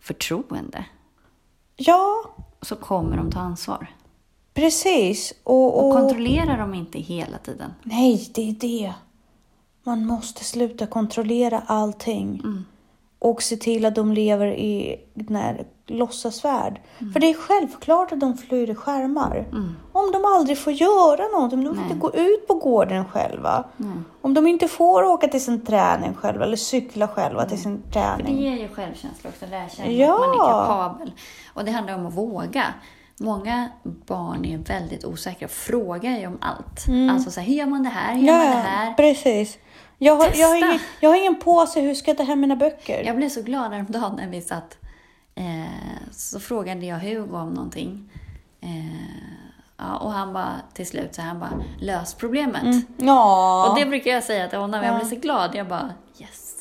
[0.06, 0.86] förtroende.
[1.76, 3.88] Ja, Så kommer de ta ansvar.
[4.54, 5.34] precis.
[5.44, 5.94] Och, Och och...
[5.94, 7.74] kontrollera dem inte hela tiden.
[7.84, 8.94] Nej, det är det.
[9.84, 12.40] Man måste sluta kontrollera allting.
[12.44, 12.66] Mm.
[13.20, 16.82] Och se till att de lever i den här låtsasvärld.
[17.00, 17.14] Mm.
[17.14, 19.46] För det är självklart att de flyr i skärmar.
[19.92, 21.84] Om de aldrig får göra något, om de Nej.
[21.84, 23.64] inte gå ut på gården själva.
[24.22, 27.88] Om de inte får åka till sin träning själva eller cykla själva till sin För
[27.88, 28.42] det träning.
[28.42, 30.14] ger ju självkänsla också, lära känna Ja.
[30.14, 31.12] att man är kapabel.
[31.54, 32.66] Och det handlar om att våga.
[33.20, 36.86] Många barn är väldigt osäkra och frågar ju om allt.
[37.12, 38.16] Alltså så här, hur gör man det här?
[38.16, 38.94] Hur gör man det här?
[38.94, 39.58] precis.
[39.98, 42.56] Jag har, jag, har ingen, jag har ingen påse, hur ska jag ta hem mina
[42.56, 43.04] böcker?
[43.06, 44.78] Jag blev så glad häromdagen när vi satt.
[45.36, 48.10] Eh, så frågade jag Hugo om någonting.
[48.62, 48.70] Eh,
[49.78, 52.86] ja, och han bara till slut så han bara, lös problemet.
[52.98, 53.70] Ja.
[53.70, 54.84] Och det brukar jag säga till honom.
[54.84, 55.56] Jag blir så glad.
[55.56, 56.52] Jag bara, yes.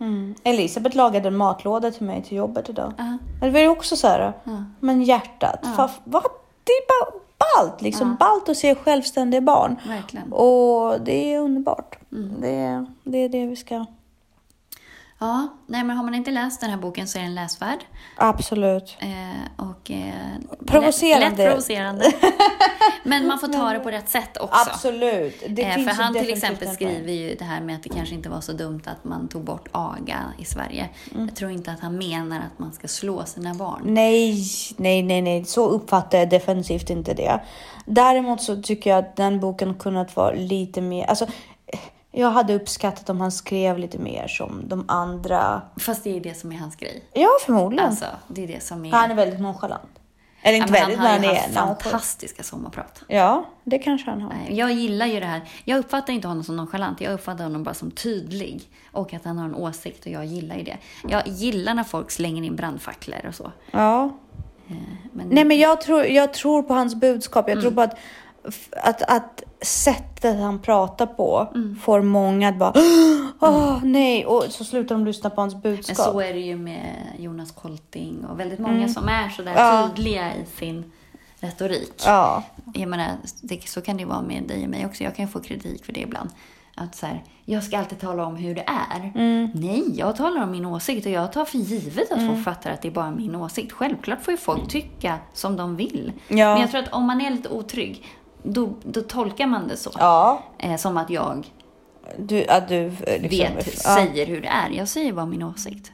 [0.00, 0.34] Mm.
[0.44, 2.92] Elisabeth lagade en matlåda till mig till jobbet idag.
[2.98, 3.18] Ja.
[3.40, 4.64] Det var ju också så här, Ja.
[4.80, 6.22] men hjärtat, fa, vad,
[6.64, 8.16] det är bara ballt liksom.
[8.20, 9.76] Ballt att se självständiga barn.
[9.86, 10.32] Verkligen.
[10.32, 11.98] Och det är underbart.
[12.40, 13.86] Det, det är det vi ska...
[15.22, 17.78] Ja, nej men har man inte läst den här boken så är den läsvärd.
[18.16, 18.96] Absolut.
[18.98, 20.14] Eh, och, eh,
[20.66, 21.28] Provocerande.
[21.28, 22.12] Lätt, lätt provocerande.
[23.02, 24.70] men man får ta det på rätt sätt också.
[24.70, 25.42] Absolut.
[25.48, 28.14] Det Eh, finns för han till exempel skriver ju det här med att det kanske
[28.14, 30.88] inte var så dumt att man tog bort aga i Sverige.
[31.14, 31.26] Mm.
[31.26, 33.80] Jag tror inte att han menar att man ska slå sina barn.
[33.84, 34.44] Nej,
[34.76, 37.40] nej, nej, nej, så uppfattar jag definitivt inte det.
[37.84, 41.26] Däremot så tycker jag att den boken kunnat vara lite mer, alltså
[42.12, 45.62] jag hade uppskattat om han skrev lite mer som de andra.
[45.76, 47.04] Fast det är det som är hans grej.
[47.12, 47.88] Ja, förmodligen.
[47.88, 48.90] Alltså, det är det som är...
[48.92, 49.82] Han är väldigt nonchalant.
[50.42, 53.02] Eller Ja, inte men väldigt, han men ju han är fantastiska sommarprat.
[53.08, 54.32] Ja, det kanske han har.
[54.48, 55.40] Jag gillar ju det här.
[55.64, 57.00] Jag uppfattar inte honom som nonchalant.
[57.00, 58.70] Jag uppfattar honom bara som tydlig.
[58.92, 60.78] Och att han har en åsikt och jag gillar ju det.
[61.08, 63.52] Jag gillar när folk slänger in brandfacklor och så.
[63.70, 64.10] Ja.
[65.12, 67.48] Men Nej, men jag tror, jag tror på hans budskap.
[67.48, 67.62] Jag Mm.
[67.62, 67.96] tror på att,
[68.82, 71.76] att, att sättet han pratar på Mm.
[71.82, 72.72] får många att bara
[73.40, 75.96] åh nej och så slutar de lyssna på hans Men budskap.
[75.96, 79.64] så är det ju med Jonas Kolting och väldigt många som är sådär Mm.
[79.64, 79.88] Ja.
[79.96, 80.92] tydliga i sin
[81.40, 82.02] retorik.
[82.06, 82.42] Ja,
[82.74, 83.08] Jag menar,
[83.42, 85.04] det, så kan det vara med dig och mig också.
[85.04, 86.30] Jag kan få kritik för det ibland.
[86.74, 89.12] Att så här, jag ska alltid tala om hur det är.
[89.14, 89.50] Mm.
[89.54, 92.28] Nej, jag talar om min åsikt och jag tar för givet att Mm.
[92.34, 93.72] folk fattar att det är bara min åsikt.
[93.72, 96.12] Självklart får ju folk tycka som de vill.
[96.28, 96.34] Ja.
[96.52, 98.06] Men jag tror att om man är lite otrygg,
[98.42, 99.90] då, då tolkar man det så.
[99.98, 100.42] ja.
[100.58, 101.52] Eh, som att jag
[102.18, 104.70] Du, att du eh, liksom, vet, ja, säger hur det är.
[104.70, 105.92] Jag säger bara min åsikt.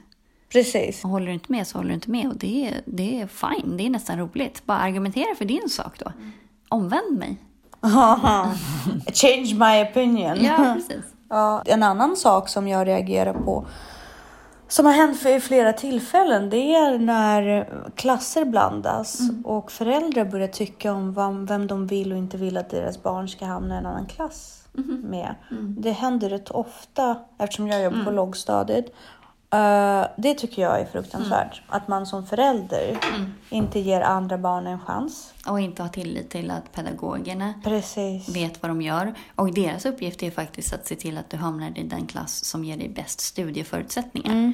[0.52, 1.04] Precis.
[1.04, 2.26] Och håller du inte med så håller du inte med.
[2.28, 4.66] Och det är, det är fine, det är nästan roligt.
[4.66, 6.12] Bara argumentera för din sak då.
[6.68, 7.36] Omvänd mig.
[9.12, 10.44] Change my opinion.
[10.44, 11.04] Ja, precis.
[11.28, 13.66] Ja, en annan sak som jag reagerar på
[14.68, 20.92] som har hänt i flera tillfällen, det är när klasser blandas och föräldrar börjar tycka
[20.92, 24.06] om vem de vill och inte vill att deras barn ska hamna i en annan
[24.06, 24.62] klass
[25.02, 25.34] med.
[25.78, 28.94] Det händer rätt ofta eftersom jag jobbar på lågstadiet.
[29.56, 31.62] Eh, det tycker jag är fruktansvärt.
[31.68, 32.98] Att man som förälder
[33.50, 35.34] inte ger andra barn en chans.
[35.46, 38.28] Och inte ha tillit till att pedagogerna Precis.
[38.28, 39.14] vet vad de gör.
[39.34, 42.64] Och deras uppgift är faktiskt att se till att du hamnar i den klass som
[42.64, 44.52] ger dig bäst studieförutsättningar.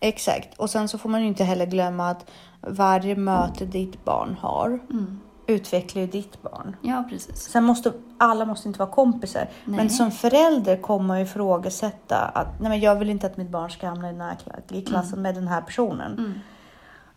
[0.00, 0.58] Exakt.
[0.58, 2.30] Och sen så får man inte heller glömma att
[2.60, 4.80] varje möte ditt barn har
[5.46, 6.76] utvecklar ju ditt barn.
[6.82, 7.36] Ja, precis.
[7.36, 9.48] Sen måste alla måste inte vara kompisar.
[9.64, 9.90] Men Nej.
[9.90, 13.70] som förälder kommer man ju ifrågasätta att nej men jag vill inte att mitt barn
[13.70, 14.36] ska hamna i, den här
[14.68, 16.40] i klassen med den här personen.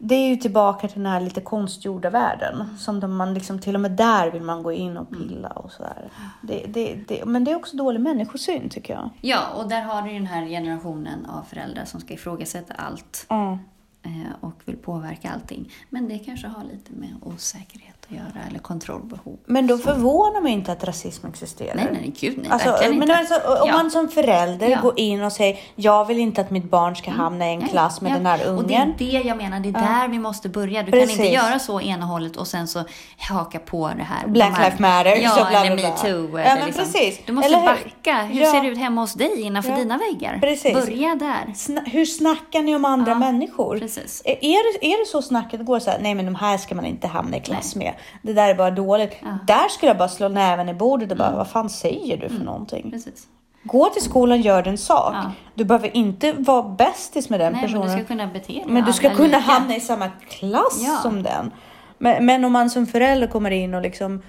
[0.02, 2.78] Det är ju tillbaka till den här lite konstgjorda världen.
[2.78, 5.72] Som de man liksom, till och med där vill man gå in och pilla och
[5.72, 6.12] sådär.
[6.42, 9.10] Det, det, det, men det är också dålig människosyn tycker jag.
[9.22, 13.26] Ja, och där har du ju den här generationen av föräldrar som ska ifrågasätta allt
[13.30, 13.58] Mm.
[14.04, 15.72] eh, och vill påverka allting.
[15.90, 19.38] Men det kanske har lite med osäkerhet att göra eller kontrollbehov.
[19.46, 21.76] Men då förvånar mig inte att rasism existerar.
[21.76, 23.16] Nej, nej, gud nej, Alltså, verkligen men inte.
[23.16, 23.74] alltså, om Ja.
[23.74, 24.82] man som förälder Ja.
[24.82, 27.70] går in och säger jag vill inte att mitt barn ska hamna i en Nej,
[27.70, 28.16] klass med ja.
[28.16, 28.58] den här ungen.
[28.58, 30.84] Och det är det jag menar, det är där vi måste börja.
[30.84, 31.16] Du Precis.
[31.18, 32.84] kan inte göra så ena hållet och sen så
[33.18, 34.28] haka på det här.
[34.28, 36.40] Black de Lives Matter, Ja, så bla, bla, eller metoo.
[36.40, 36.84] Ja, men liksom.
[36.86, 37.20] precis.
[37.26, 37.66] Du måste Eller hur?
[37.66, 38.16] backa.
[38.24, 38.52] Hur Ja.
[38.52, 40.40] ser det ut hemma hos dig innanför dina väggar?
[40.42, 40.74] Precis.
[40.74, 41.46] Börja där.
[41.54, 43.80] Sna- hur snackar ni om andra människor?
[43.80, 44.22] precis.
[44.26, 45.80] Är, är, det, är det så snacket går?
[45.80, 47.94] Så här, nej men de här ska man inte hamna i klass med.
[48.22, 49.18] Det där är bara dåligt.
[49.48, 52.44] Där skulle jag bara slå näven i bordet och bara, vad fan säger du för
[52.44, 52.92] någonting?
[52.92, 53.28] Precis.
[53.64, 55.14] Gå till skolan, gör din sak.
[55.16, 55.32] Ja.
[55.56, 57.88] Du behöver inte vara bästis med den Nej, men personen.
[57.98, 59.40] du ska kunna bete dig Men du ska kunna lika.
[59.40, 60.98] hamna i samma klass Ja.
[61.02, 61.52] som den.
[61.98, 64.22] Men, men om man som förälder kommer in och liksom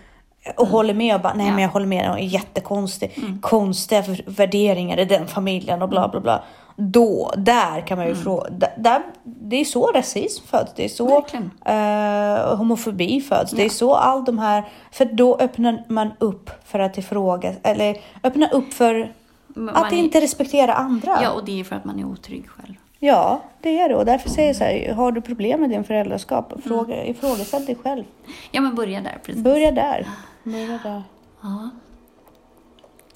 [0.56, 1.46] och håller med och bara, nej Mm.
[1.46, 1.48] Ja.
[1.48, 1.54] Mm.
[1.56, 3.18] men jag håller med, det är jättekonstigt.
[3.40, 6.42] Konstiga för- värderingar i den familjen och bla bla bla.
[6.82, 11.24] Då, där kan man ju fråga, där, det är så rasism föds, det är så
[11.64, 16.78] eh, homofobi föds, det är så all de här, för då öppnar man upp för
[16.78, 19.12] att ifråga, eller öppnar upp för
[19.46, 21.18] Men att man är- inte respektera andra.
[21.22, 22.74] Ja, och det är för att man är otrygg själv.
[22.98, 23.94] Ja, det är det.
[23.94, 27.76] Och därför säger jag så här, har du problem med din föräldraskap, fråga, ifrågasätt dig
[27.82, 28.04] själv.
[28.50, 29.18] Ja, men börja där.
[29.24, 29.42] Precis.
[29.42, 30.06] Börja där.
[30.44, 31.02] Börja där.
[31.42, 31.70] Ja.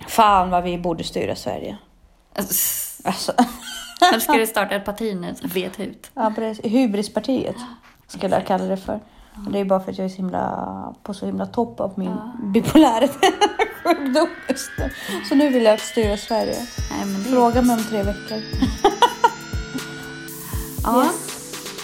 [0.09, 1.77] Fan vad vi borde styra Sverige.
[2.37, 2.55] Alltså,
[3.05, 3.33] Alltså,
[4.11, 5.35] Eller ska du starta ett parti nu?
[5.43, 6.11] Vet ut.
[6.15, 6.65] ja, precis.
[6.65, 7.57] Hybrispartiet
[8.07, 9.01] skulle jag kalla det för.
[9.47, 11.93] Och det är bara för att jag är så himla, på så himla topp av
[11.97, 12.17] min
[12.53, 13.09] bipolära
[13.85, 14.91] sjukdom just nu.
[15.29, 16.57] Så nu vill jag styra Sverige.
[16.91, 17.25] Nej.
[17.25, 18.39] Fråga mig om tre veckor.
[20.85, 21.11] Ja.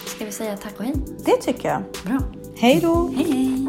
[0.06, 0.94] Ska vi säga tack och hej?
[1.24, 1.82] Det tycker jag.
[2.04, 2.18] Bra.
[2.56, 3.08] Hej då!
[3.16, 3.66] Hej, hej.